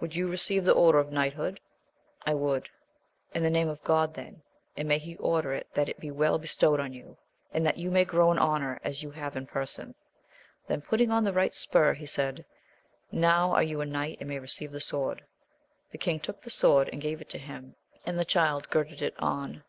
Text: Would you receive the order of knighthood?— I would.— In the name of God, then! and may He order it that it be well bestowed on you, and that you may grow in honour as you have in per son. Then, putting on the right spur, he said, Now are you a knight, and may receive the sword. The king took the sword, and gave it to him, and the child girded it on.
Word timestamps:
Would 0.00 0.16
you 0.16 0.28
receive 0.28 0.64
the 0.64 0.74
order 0.74 0.98
of 0.98 1.12
knighthood?— 1.12 1.60
I 2.26 2.34
would.— 2.34 2.68
In 3.32 3.44
the 3.44 3.48
name 3.48 3.68
of 3.68 3.84
God, 3.84 4.12
then! 4.14 4.42
and 4.76 4.88
may 4.88 4.98
He 4.98 5.14
order 5.18 5.52
it 5.52 5.68
that 5.74 5.88
it 5.88 6.00
be 6.00 6.10
well 6.10 6.36
bestowed 6.36 6.80
on 6.80 6.92
you, 6.92 7.16
and 7.52 7.64
that 7.64 7.76
you 7.78 7.88
may 7.88 8.04
grow 8.04 8.32
in 8.32 8.40
honour 8.40 8.80
as 8.82 9.04
you 9.04 9.12
have 9.12 9.36
in 9.36 9.46
per 9.46 9.64
son. 9.66 9.94
Then, 10.66 10.80
putting 10.80 11.12
on 11.12 11.22
the 11.22 11.32
right 11.32 11.54
spur, 11.54 11.92
he 11.94 12.06
said, 12.06 12.44
Now 13.12 13.52
are 13.52 13.62
you 13.62 13.80
a 13.80 13.86
knight, 13.86 14.16
and 14.18 14.28
may 14.28 14.40
receive 14.40 14.72
the 14.72 14.80
sword. 14.80 15.22
The 15.92 15.98
king 15.98 16.18
took 16.18 16.42
the 16.42 16.50
sword, 16.50 16.88
and 16.92 17.00
gave 17.00 17.20
it 17.20 17.28
to 17.28 17.38
him, 17.38 17.76
and 18.04 18.18
the 18.18 18.24
child 18.24 18.70
girded 18.70 19.00
it 19.00 19.14
on. 19.20 19.62